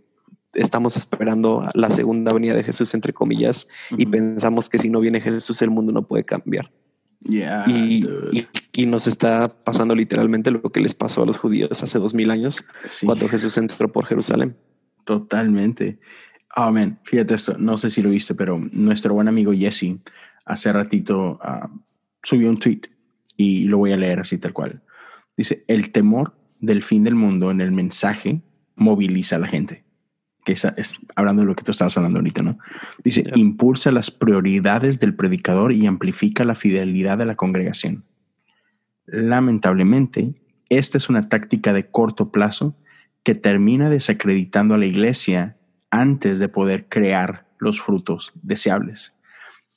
[0.55, 5.21] estamos esperando la segunda venida de Jesús, entre comillas, y pensamos que si no viene
[5.21, 6.71] Jesús, el mundo no puede cambiar.
[7.25, 8.05] y,
[8.73, 12.33] y, nos está pasando literalmente lo que les pasó a los judíos hace dos mil
[12.33, 12.65] años
[13.05, 14.57] cuando Jesús entró por Jerusalén.
[15.05, 16.01] Totalmente.
[16.51, 16.99] Amén.
[17.05, 19.99] Fíjate esto, no sé si lo viste, pero nuestro buen amigo Jesse
[20.45, 21.69] hace ratito uh,
[22.23, 22.83] subió un tweet
[23.37, 24.83] y lo voy a leer así tal cual.
[25.37, 28.43] Dice, el temor del fin del mundo en el mensaje
[28.77, 29.85] moviliza a la gente.
[30.44, 30.66] Que es,
[31.14, 32.59] hablando de lo que tú estabas hablando ahorita, ¿no?
[33.05, 38.05] Dice, impulsa las prioridades del predicador y amplifica la fidelidad de la congregación.
[39.07, 40.35] Lamentablemente,
[40.68, 42.76] esta es una táctica de corto plazo
[43.22, 45.57] que termina desacreditando a la iglesia
[45.90, 49.14] antes de poder crear los frutos deseables.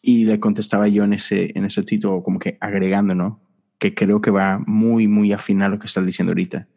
[0.02, 3.42] Y le contestaba yo en ese, en ese título, como que agregando, ¿no?
[3.80, 6.68] Que creo que va muy, muy afín a lo que estás diciendo ahorita.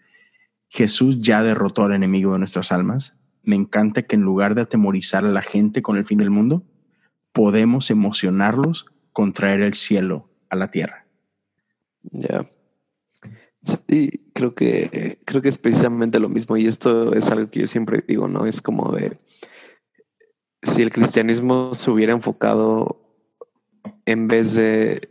[0.68, 3.17] Jesús ya derrotó al enemigo de nuestras almas.
[3.49, 6.67] Me encanta que en lugar de atemorizar a la gente con el fin del mundo,
[7.33, 8.85] podemos emocionarlos
[9.15, 11.07] con traer el cielo a la tierra.
[12.03, 12.47] Ya.
[13.63, 17.67] Sí, creo que creo que es precisamente lo mismo y esto es algo que yo
[17.67, 18.45] siempre digo, ¿no?
[18.45, 19.17] Es como de
[20.63, 23.01] si el cristianismo se hubiera enfocado
[24.05, 25.09] en vez de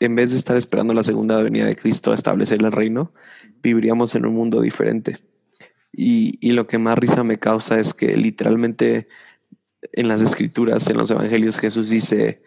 [0.00, 3.14] en vez de estar esperando la segunda venida de Cristo a establecer el reino,
[3.62, 5.16] viviríamos en un mundo diferente.
[5.92, 9.08] Y, y lo que más risa me causa es que literalmente
[9.92, 12.42] en las escrituras, en los evangelios, Jesús dice,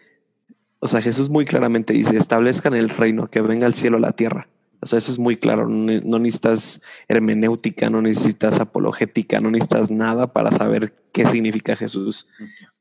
[0.78, 4.12] o sea, Jesús muy claramente dice, establezcan el reino, que venga el cielo a la
[4.12, 4.48] tierra.
[4.80, 5.66] O sea, eso es muy claro.
[5.66, 12.28] No, necesitas hermenéutica, no necesitas apologética, no necesitas nada para saber qué significa Jesús.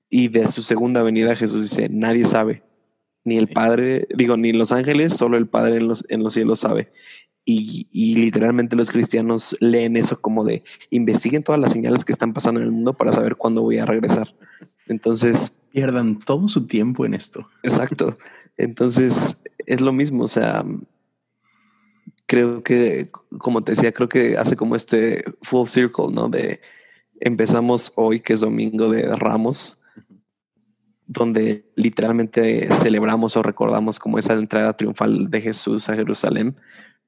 [0.09, 2.61] Y de su segunda venida Jesús dice, nadie sabe,
[3.23, 6.59] ni el Padre, digo, ni los ángeles, solo el Padre en los, en los cielos
[6.59, 6.91] sabe.
[7.45, 12.31] Y, y, literalmente los cristianos leen eso como de investiguen todas las señales que están
[12.31, 14.33] pasando en el mundo para saber cuándo voy a regresar.
[14.87, 17.49] Entonces pierdan todo su tiempo en esto.
[17.61, 18.17] Exacto.
[18.55, 20.23] Entonces es lo mismo.
[20.23, 20.63] O sea,
[22.25, 26.29] creo que, como te decía, creo que hace como este full circle, ¿no?
[26.29, 26.61] De
[27.19, 29.81] empezamos hoy, que es domingo de Ramos,
[31.05, 36.55] donde literalmente celebramos o recordamos como esa entrada triunfal de Jesús a Jerusalén.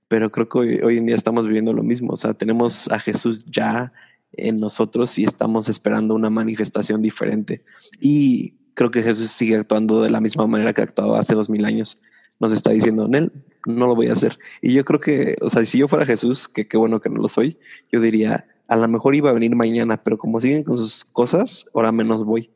[0.07, 2.13] Pero creo que hoy, en día estamos viviendo lo mismo.
[2.13, 3.91] O sea, tenemos a Jesús ya
[4.31, 7.63] en nosotros y estamos esperando una manifestación diferente.
[7.99, 11.65] Y creo que Jesús sigue actuando de la misma manera que actuaba hace dos mil
[11.65, 12.01] años
[12.39, 13.31] nos está diciendo, Nel,
[13.65, 14.37] no lo voy a hacer.
[14.61, 17.21] Y yo creo que, o sea, si yo fuera Jesús, que qué bueno que no
[17.21, 17.57] lo soy,
[17.91, 21.65] yo diría, a lo mejor iba a venir mañana, pero como siguen con sus cosas,
[21.73, 22.51] ahora menos voy,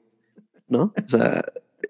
[0.67, 0.93] ¿no?
[0.95, 1.43] O sea,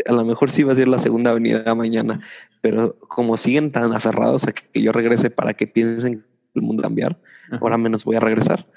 [0.08, 2.20] a lo mejor sí va a ser la segunda venida mañana,
[2.62, 7.20] pero como siguen tan aferrados a que yo regrese para que piensen el mundo cambiar,
[7.62, 8.68] ahora menos voy a regresar.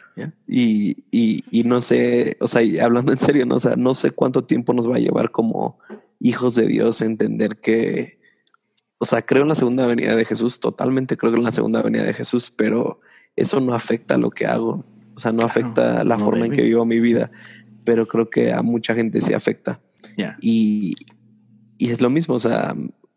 [0.46, 3.56] Y, y, y, no sé, o sea, hablando en serio, ¿no?
[3.56, 5.78] O sea, no sé cuánto tiempo nos va a llevar como
[6.20, 8.18] hijos de Dios entender que,
[8.98, 12.04] o sea, creo en la segunda venida de Jesús, totalmente creo en la segunda venida
[12.04, 13.00] de Jesús, pero
[13.36, 14.84] eso no afecta lo que hago.
[15.14, 17.30] O sea, no afecta la forma en que vivo mi vida,
[17.84, 19.80] pero creo que a mucha gente sí afecta.
[20.40, 20.94] Y,
[21.78, 22.74] y, es lo mismo, o sea,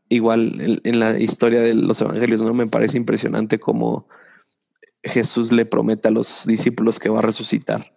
[0.10, 2.53] igual en, la historia de los evangelios, ¿no?
[2.53, 4.08] Me parece impresionante cómo
[5.03, 7.93] Jesús le promete a los discípulos que va a resucitar.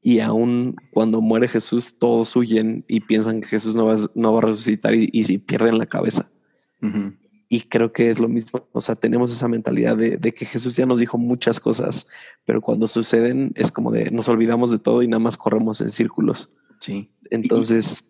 [0.00, 4.38] Y aún cuando muere Jesús, todos huyen y piensan que Jesús no va, no va
[4.38, 6.30] a resucitar y, y pierden la cabeza.
[7.48, 8.68] Y creo que es lo mismo.
[8.72, 12.06] O sea, tenemos esa mentalidad de, que Jesús ya nos dijo muchas cosas,
[12.44, 15.88] pero cuando suceden es como de nos olvidamos de todo y nada más corremos en
[15.88, 16.54] círculos.
[16.80, 17.10] Sí.
[17.30, 18.06] Entonces,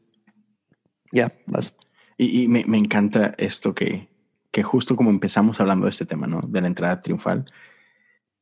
[1.13, 1.77] ya, vas.
[2.17, 4.09] Y, me, encanta esto que,
[4.51, 6.41] que justo como empezamos hablando de este tema, ¿no?
[6.41, 7.47] De la entrada triunfal,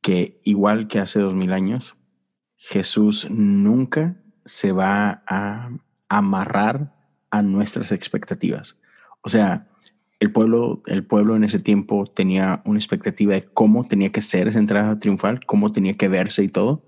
[0.01, 1.95] que igual que hace dos mil años,
[2.55, 5.69] Jesús nunca se va a
[6.09, 6.95] amarrar
[7.29, 8.79] a nuestras expectativas.
[9.21, 9.67] O sea,
[10.19, 14.47] el pueblo, el pueblo en ese tiempo tenía una expectativa de cómo tenía que ser
[14.47, 16.85] esa entrada triunfal, cómo tenía que verse y todo.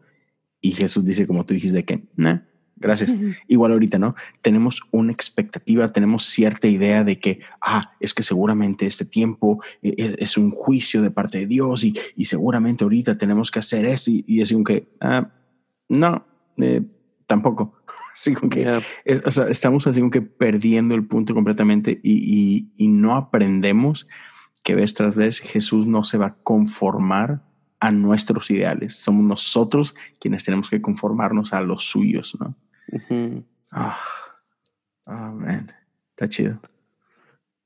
[0.62, 2.42] Y Jesús dice, como tú dijiste, que, no,
[2.80, 3.16] gracias.
[3.48, 4.16] Igual ahorita, ¿no?
[4.42, 9.90] Tenemos una expectativa, tenemos cierta idea de que, ah, es que seguramente este tiempo e,
[9.98, 13.86] e, es, un juicio de parte de Dios y, y seguramente ahorita tenemos que hacer
[13.86, 15.30] esto y, y así que, ah,
[15.90, 16.26] no,
[16.58, 16.82] eh,
[17.28, 17.76] tampoco.
[18.14, 22.88] Así como que o sea, estamos así como que perdiendo el punto completamente y, y,
[22.90, 24.10] no aprendemos
[24.62, 27.42] que vez tras vez Jesús no se va a conformar
[27.80, 28.98] a nuestros ideales.
[28.98, 32.58] Somos nosotros quienes tenemos que conformarnos a los suyos, ¿no?
[33.72, 34.00] Ah,
[35.08, 35.72] oh, man.
[36.12, 36.60] Está chido.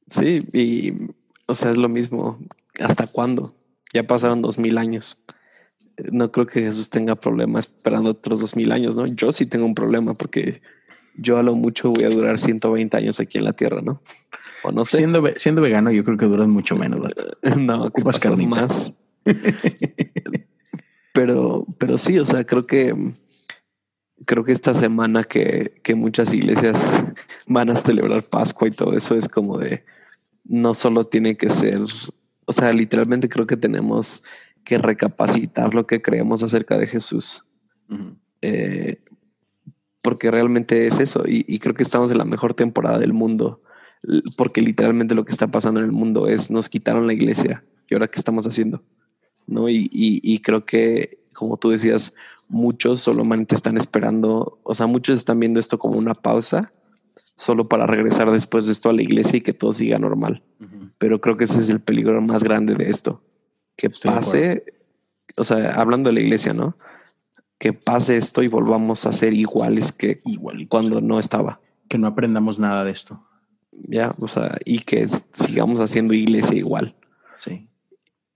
[0.07, 1.13] Sí, y
[1.45, 2.39] o sea, es lo mismo.
[2.79, 3.55] ¿Hasta cuándo?
[3.93, 5.17] Ya pasaron dos mil años
[6.11, 9.05] no creo que Jesús tenga problema esperando otros dos mil años, ¿no?
[9.07, 10.61] Yo sí tengo un problema porque
[11.15, 14.01] yo a lo mucho voy a durar 120 años aquí en la tierra, ¿no?
[14.63, 14.97] O no sé.
[14.97, 17.01] Siendo, siendo vegano, yo creo que duras mucho menos.
[17.57, 18.93] no, ocupas más.
[21.13, 23.13] pero, pero sí, o sea, creo que
[24.25, 27.01] creo que esta semana que, que muchas iglesias
[27.47, 29.83] van a celebrar Pascua y todo eso es como de,
[30.43, 31.81] no solo tiene que ser,
[32.45, 34.23] o sea, literalmente creo que tenemos
[34.63, 37.49] que recapacitar lo que creemos acerca de Jesús.
[38.41, 39.01] Eh,
[40.01, 41.23] porque realmente es eso.
[41.25, 43.61] Y, creo que estamos en la mejor temporada del mundo.
[44.37, 47.63] Porque literalmente lo que está pasando en el mundo es nos quitaron la iglesia.
[47.89, 48.83] ¿Y ahora qué estamos haciendo?
[49.47, 49.69] ¿No?
[49.69, 52.13] Y, y creo que, como tú decías,
[52.53, 56.71] muchos solamente están esperando, o sea, muchos están viendo esto como una pausa
[57.35, 60.43] solo para regresar después de esto a la iglesia y que todo siga normal.
[60.99, 63.23] Pero creo que ese es el peligro más grande de esto.
[63.75, 64.63] Que pase,
[65.35, 66.77] o sea, hablando de la iglesia, ¿no?
[67.57, 71.59] Que pase esto y volvamos a ser iguales que Igual cuando no estaba.
[71.89, 73.25] Que no aprendamos nada de esto.
[73.71, 76.95] Ya, o sea, y que sigamos haciendo iglesia igual.
[77.35, 77.67] Sí.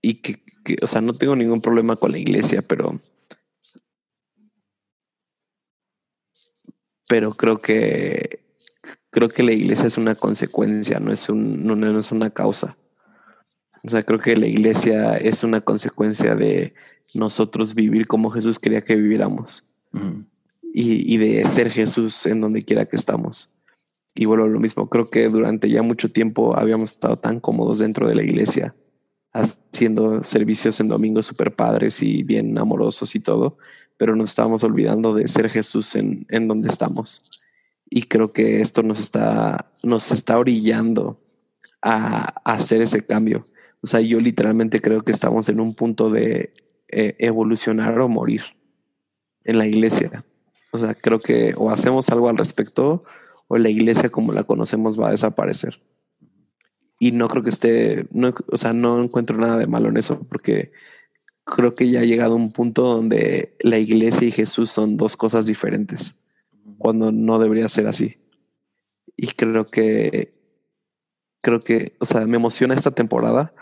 [0.02, 3.00] Y que, que, o sea, no tengo ningún problema con la iglesia, pero
[7.08, 8.40] pero creo que
[9.10, 12.76] creo que la iglesia es una consecuencia, no es, un, no, es una causa.
[13.82, 16.74] O sea, creo que la iglesia es una consecuencia de
[17.14, 19.64] nosotros vivir como Jesús quería que viviéramos
[20.74, 23.50] y, y, de ser Jesús en donde quiera que estamos.
[24.14, 28.08] Y bueno, lo mismo, creo que durante ya mucho tiempo habíamos estado tan cómodos dentro
[28.08, 28.74] de la iglesia,
[29.32, 33.58] haciendo servicios en domingos super padres y bien amorosos y todo,
[33.98, 37.24] pero nos estábamos olvidando de ser Jesús en, en donde estamos.
[37.90, 41.20] Y creo que esto nos está, nos está orillando
[41.82, 43.46] a, hacer ese cambio.
[43.82, 46.52] O sea, yo literalmente creo que estamos en un punto de
[46.88, 48.42] eh, evolucionar o morir
[49.44, 50.24] en la iglesia.
[50.70, 53.04] O sea, creo que o hacemos algo al respecto
[53.46, 55.80] o la iglesia como la conocemos va a desaparecer.
[57.00, 60.20] Y no creo que esté, no, o sea, no encuentro nada de malo en eso,
[60.28, 60.72] porque
[61.54, 65.46] creo que ya ha llegado un punto donde la iglesia y Jesús son dos cosas
[65.46, 66.20] diferentes,
[66.76, 68.18] cuando no debería ser así.
[69.16, 70.34] Y creo que,
[71.40, 73.52] creo que, o sea, me emociona esta temporada,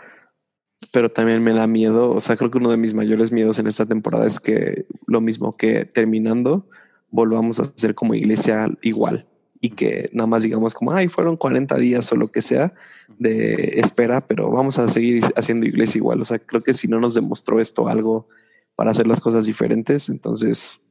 [0.91, 3.67] pero también me da miedo, o sea, creo que uno de mis mayores miedos en
[3.67, 6.69] esta temporada es que lo mismo que terminando,
[7.09, 9.26] volvamos a ser como iglesia igual
[9.59, 12.73] y que nada más digamos como, ay, fueron 40 días o lo que sea
[13.17, 16.21] de espera, pero vamos a seguir haciendo iglesia igual.
[16.21, 18.27] O sea, creo que si no nos demostró esto algo
[18.75, 20.81] para hacer las cosas diferentes, entonces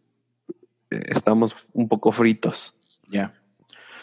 [0.91, 2.77] eh, estamos un poco fritos.
[3.09, 3.35] Ya.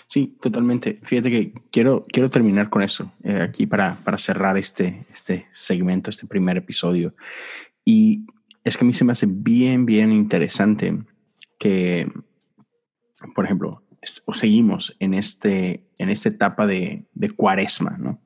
[0.07, 0.99] Sí, totalmente.
[1.03, 6.09] Fíjate que quiero, quiero terminar con eso eh, aquí para, para cerrar este, este segmento,
[6.09, 7.15] este primer episodio.
[7.83, 8.25] Y
[8.63, 11.03] es que a mí se me hace bien, bien interesante
[11.59, 12.09] que,
[13.33, 13.81] por ejemplo,
[14.25, 18.19] o seguimos en, este, en esta etapa de, de cuaresma, ¿no?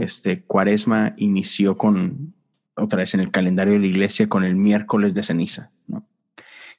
[0.00, 2.34] Este cuaresma inició con,
[2.74, 6.04] otra vez en el calendario de la iglesia, con el miércoles de ceniza, ¿no?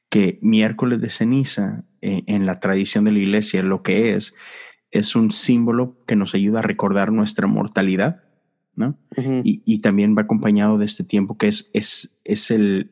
[0.09, 4.33] Que miércoles de ceniza eh, en la tradición de la iglesia lo que es,
[4.91, 8.23] es un símbolo que nos ayuda a recordar nuestra mortalidad,
[8.75, 8.97] ¿no?
[9.43, 12.91] y, y, también va acompañado de este tiempo que es, es, es el,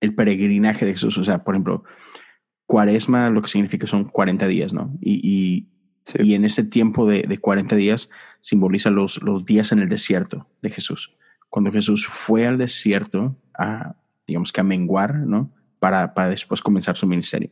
[0.00, 1.18] el peregrinaje de Jesús.
[1.18, 1.84] O sea, por ejemplo,
[2.68, 4.94] cuaresma lo que significa son 40 días, ¿no?
[5.00, 5.66] Y,
[6.14, 10.46] y, en este tiempo de, de, 40 días simboliza los, los días en el desierto
[10.62, 11.14] de Jesús.
[11.48, 15.50] Cuando Jesús fue al desierto a, digamos que a menguar, ¿no?
[15.78, 17.50] Para, para después comenzar su ministerio.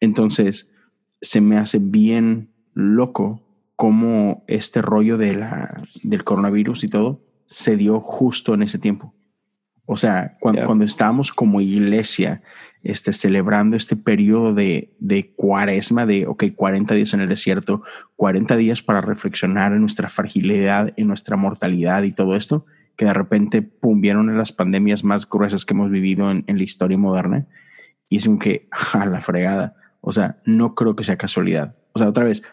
[0.00, 0.70] Entonces,
[1.20, 7.76] se me hace bien loco cómo este rollo de la, del coronavirus y todo se
[7.76, 9.14] dio justo en ese tiempo.
[9.92, 12.42] O sea, cuando, cuando estábamos como iglesia
[12.84, 17.82] este, celebrando este periodo de, de cuaresma, de, ok, 40 días en el desierto,
[18.14, 23.14] 40 días para reflexionar en nuestra fragilidad, en nuestra mortalidad y todo esto, que de
[23.14, 27.48] repente, pum, vieron las pandemias más gruesas que hemos vivido en, en la historia moderna.
[28.08, 29.74] Y es un que, a la fregada.
[30.00, 31.74] O sea, no creo que sea casualidad.
[31.94, 32.44] O sea, otra vez,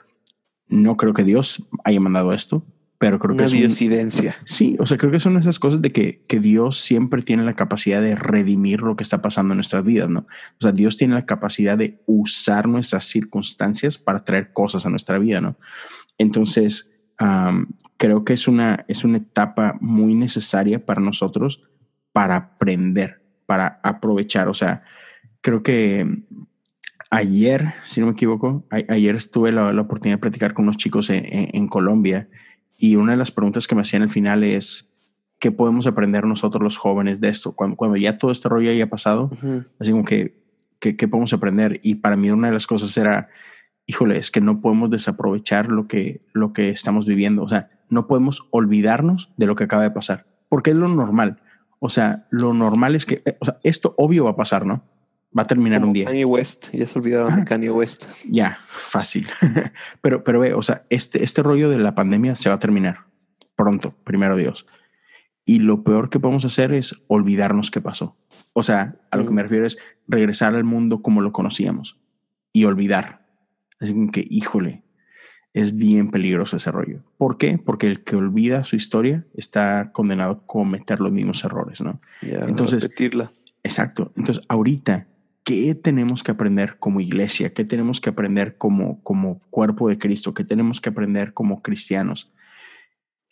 [0.70, 2.66] no creo que Dios haya mandado esto
[3.00, 4.36] pero creo que es diosidencia.
[4.44, 7.54] sí, o sea, creo que son esas cosas de que, que Dios siempre tiene la
[7.54, 10.22] capacidad de redimir lo que está pasando en nuestras vidas, ¿no?
[10.22, 15.20] O sea, Dios tiene la capacidad de usar nuestras circunstancias para traer cosas a nuestra
[15.20, 15.58] vida, ¿no?
[16.18, 16.92] Entonces,
[17.98, 21.64] creo que es una, es una etapa muy necesaria para nosotros
[22.14, 24.48] para aprender, para aprovechar.
[24.48, 24.84] O sea,
[25.42, 26.24] creo que
[27.12, 31.12] ayer, si no me equivoco, ayer estuve la, la oportunidad de platicar con unos chicos
[31.12, 32.28] en, en Colombia
[32.78, 34.90] y una de las preguntas que me hacían al final es,
[35.40, 37.54] ¿qué podemos aprender nosotros los jóvenes de esto?
[37.54, 39.32] Cuando, cuando ya todo este rollo haya pasado,
[39.80, 40.40] así como que,
[40.80, 41.80] ¿qué, podemos aprender?
[41.84, 43.30] Y para mí una de las cosas era,
[43.88, 47.44] híjole, es que no podemos desaprovechar lo que, lo que estamos viviendo.
[47.44, 51.42] O sea, no podemos olvidarnos de lo que acaba de pasar, porque es lo normal.
[51.80, 54.84] O sea, lo normal es que, o sea, esto obvio va a pasar, ¿no?
[55.38, 56.06] Va a terminar un día.
[56.06, 58.10] Kanye West, ya se olvidaron de Kanye West.
[58.30, 59.28] Ya, fácil.
[60.02, 63.08] pero, pero ve, o sea, este, este rollo de la pandemia se va a terminar
[63.56, 64.66] pronto, primero Dios.
[65.46, 68.18] Y lo peor que podemos hacer es olvidarnos qué pasó.
[68.54, 72.00] O sea, a lo que me refiero es regresar al mundo como lo conocíamos
[72.54, 73.26] y olvidar.
[73.80, 74.84] Así que, híjole,
[75.54, 77.04] es bien peligroso ese rollo.
[77.18, 77.58] ¿Por qué?
[77.64, 82.02] Porque el que olvida su historia está condenado a cometer los mismos errores, ¿no?
[82.22, 83.32] Entonces, repetirla.
[83.64, 84.12] Exacto.
[84.16, 85.08] Entonces, ahorita,
[85.48, 87.54] ¿qué tenemos que aprender como iglesia?
[87.54, 90.34] ¿Qué tenemos que aprender como, como cuerpo de Cristo?
[90.34, 92.34] ¿Qué tenemos que aprender como cristianos?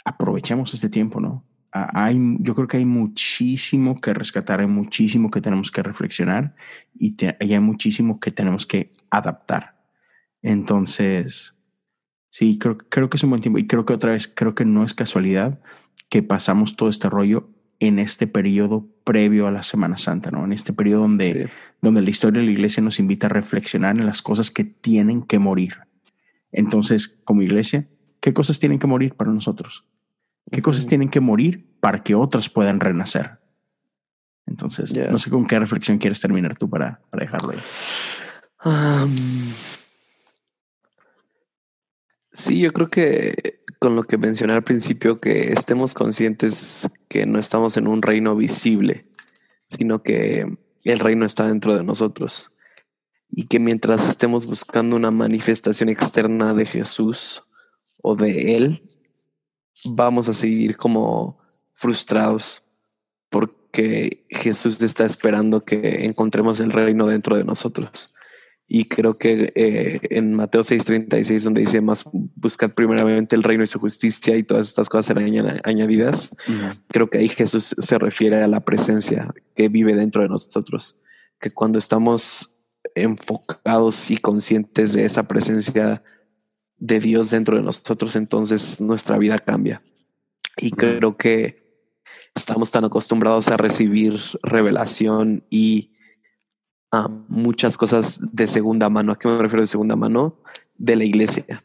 [0.05, 1.45] Aprovechemos este tiempo, ¿no?
[1.73, 6.55] Hay, yo creo que hay muchísimo que rescatar, hay muchísimo que tenemos que reflexionar
[6.93, 9.75] y, y hay muchísimo que tenemos que adaptar.
[10.41, 11.51] Entonces,
[12.29, 14.65] Sí, creo, creo que es un buen tiempo y creo que otra vez, creo que
[14.65, 15.61] no es casualidad
[16.09, 17.49] que pasamos todo este rollo
[17.79, 20.43] en este periodo previo a la Semana Santa, ¿no?
[20.43, 21.49] En este periodo donde,
[21.81, 25.23] donde la historia de la iglesia nos invita a reflexionar en las cosas que tienen
[25.23, 25.77] que morir.
[26.51, 27.87] Entonces, como iglesia,
[28.19, 29.85] ¿qué cosas tienen que morir para nosotros?
[30.51, 33.39] ¿Qué cosas tienen que morir para que otras puedan renacer?
[34.47, 37.59] Entonces, no sé con qué reflexión quieres terminar tú para, para dejarlo ahí.
[42.35, 47.39] Sí, yo creo que con lo que mencioné al principio, que estemos conscientes que no
[47.39, 49.05] estamos en un reino visible,
[49.69, 50.45] sino que
[50.83, 52.57] el reino está dentro de nosotros.
[53.29, 57.43] Y que mientras estemos buscando una manifestación externa de Jesús
[58.01, 58.83] o de Él,
[59.85, 61.39] vamos a seguir como
[61.73, 62.63] frustrados
[63.29, 68.13] porque Jesús está esperando que encontremos el reino dentro de nosotros.
[68.67, 72.03] Y creo que eh, en Mateo 6:36, donde dice más
[72.35, 76.35] buscad primeramente el reino y su justicia y todas estas cosas serán añadidas,
[76.89, 81.01] creo que ahí Jesús se refiere a la presencia que vive dentro de nosotros,
[81.39, 82.55] que cuando estamos
[82.95, 86.03] enfocados y conscientes de esa presencia
[86.77, 89.81] de Dios dentro de nosotros, entonces nuestra vida cambia.
[90.57, 91.65] Y creo que
[92.33, 95.94] estamos tan acostumbrados a recibir revelación y
[97.27, 99.11] muchas cosas de segunda mano.
[99.11, 100.37] ¿A qué me refiero de segunda mano?
[100.77, 101.63] De la iglesia.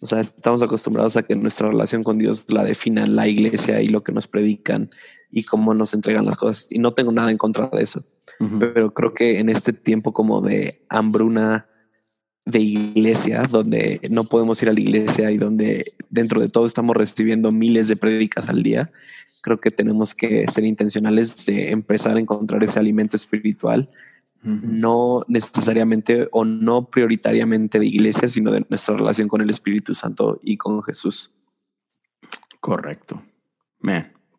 [0.00, 3.88] O sea, estamos acostumbrados a que nuestra relación con Dios la definan la iglesia y
[3.88, 4.90] lo que nos predican
[5.30, 6.66] y cómo nos entregan las cosas.
[6.70, 8.04] Y no tengo nada en contra de eso.
[8.58, 11.66] Pero creo que en este tiempo como de hambruna
[12.46, 16.96] de iglesia, donde no podemos ir a la iglesia y donde dentro de todo estamos
[16.96, 18.90] recibiendo miles de prédicas al día,
[19.42, 23.88] creo que tenemos que ser intencionales de empezar a encontrar ese alimento espiritual
[24.42, 30.38] no necesariamente o no prioritariamente de iglesia, sino de nuestra relación con el Espíritu Santo
[30.42, 31.34] y con Jesús.
[32.60, 33.22] Correcto.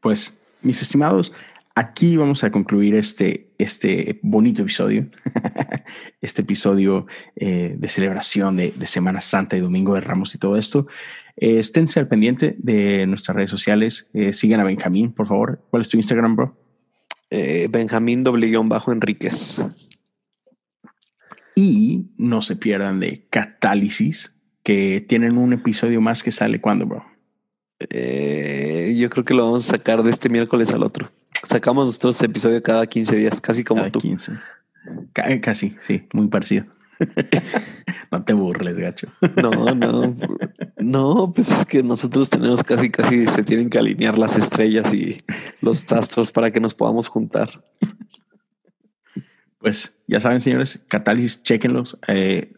[0.02, 1.34] pues mis estimados,
[1.76, 5.08] aquí vamos a concluir este, este bonito episodio,
[6.22, 10.88] este episodio eh, de celebración de, Semana Santa y Domingo de Ramos y todo esto.
[11.38, 14.10] Eh, esténse al pendiente de nuestras redes sociales.
[14.14, 15.64] Eh, sigan a Benjamín, por favor.
[15.70, 16.58] ¿Cuál es tu Instagram, bro?
[17.70, 19.62] Benjamín doble bajo Enríquez.
[21.56, 27.06] Y no se pierdan de Catálisis, que tienen un episodio más que sale cuando, bro.
[27.89, 31.12] Eh, yo creo que lo vamos a sacar de este miércoles al otro.
[31.43, 33.99] Sacamos nosotros episodio cada 15 días, casi como cada tú.
[33.99, 34.34] 15.
[35.26, 36.66] Eh, casi, sí, muy parecido.
[38.12, 39.08] no te burles, gacho.
[39.41, 40.16] no, no,
[40.78, 45.22] no, pues es que nosotros tenemos casi, casi se tienen que alinear las estrellas y
[45.62, 47.64] los astros para que nos podamos juntar
[49.62, 51.97] pues ya saben, señores, Catálisis, chequenlos.
[52.07, 52.53] Eh,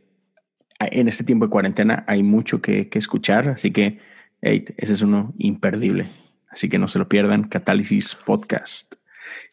[0.79, 3.99] en este tiempo de cuarentena hay mucho que, escuchar, así que
[4.41, 6.11] ese es uno imperdible.
[6.49, 8.95] Así que no se lo pierdan, Catálisis Podcast.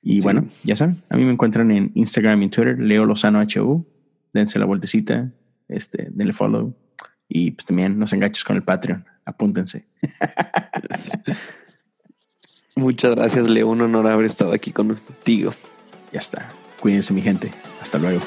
[0.02, 3.86] Y bueno, ya saben, a mí me encuentran en Instagram y Twitter, Leo Lozano HU.
[4.32, 5.32] Dense la vueltecita,
[5.68, 6.76] este, denle follow.
[7.28, 9.06] Y pues también nos enganches con el Patreon.
[9.24, 9.86] Apúntense.
[12.76, 13.68] Muchas gracias, Leo.
[13.68, 15.52] Un honor haber estado aquí contigo.
[16.12, 16.52] Ya está.
[16.80, 17.52] Cuídense mi gente.
[17.80, 18.20] Hasta luego.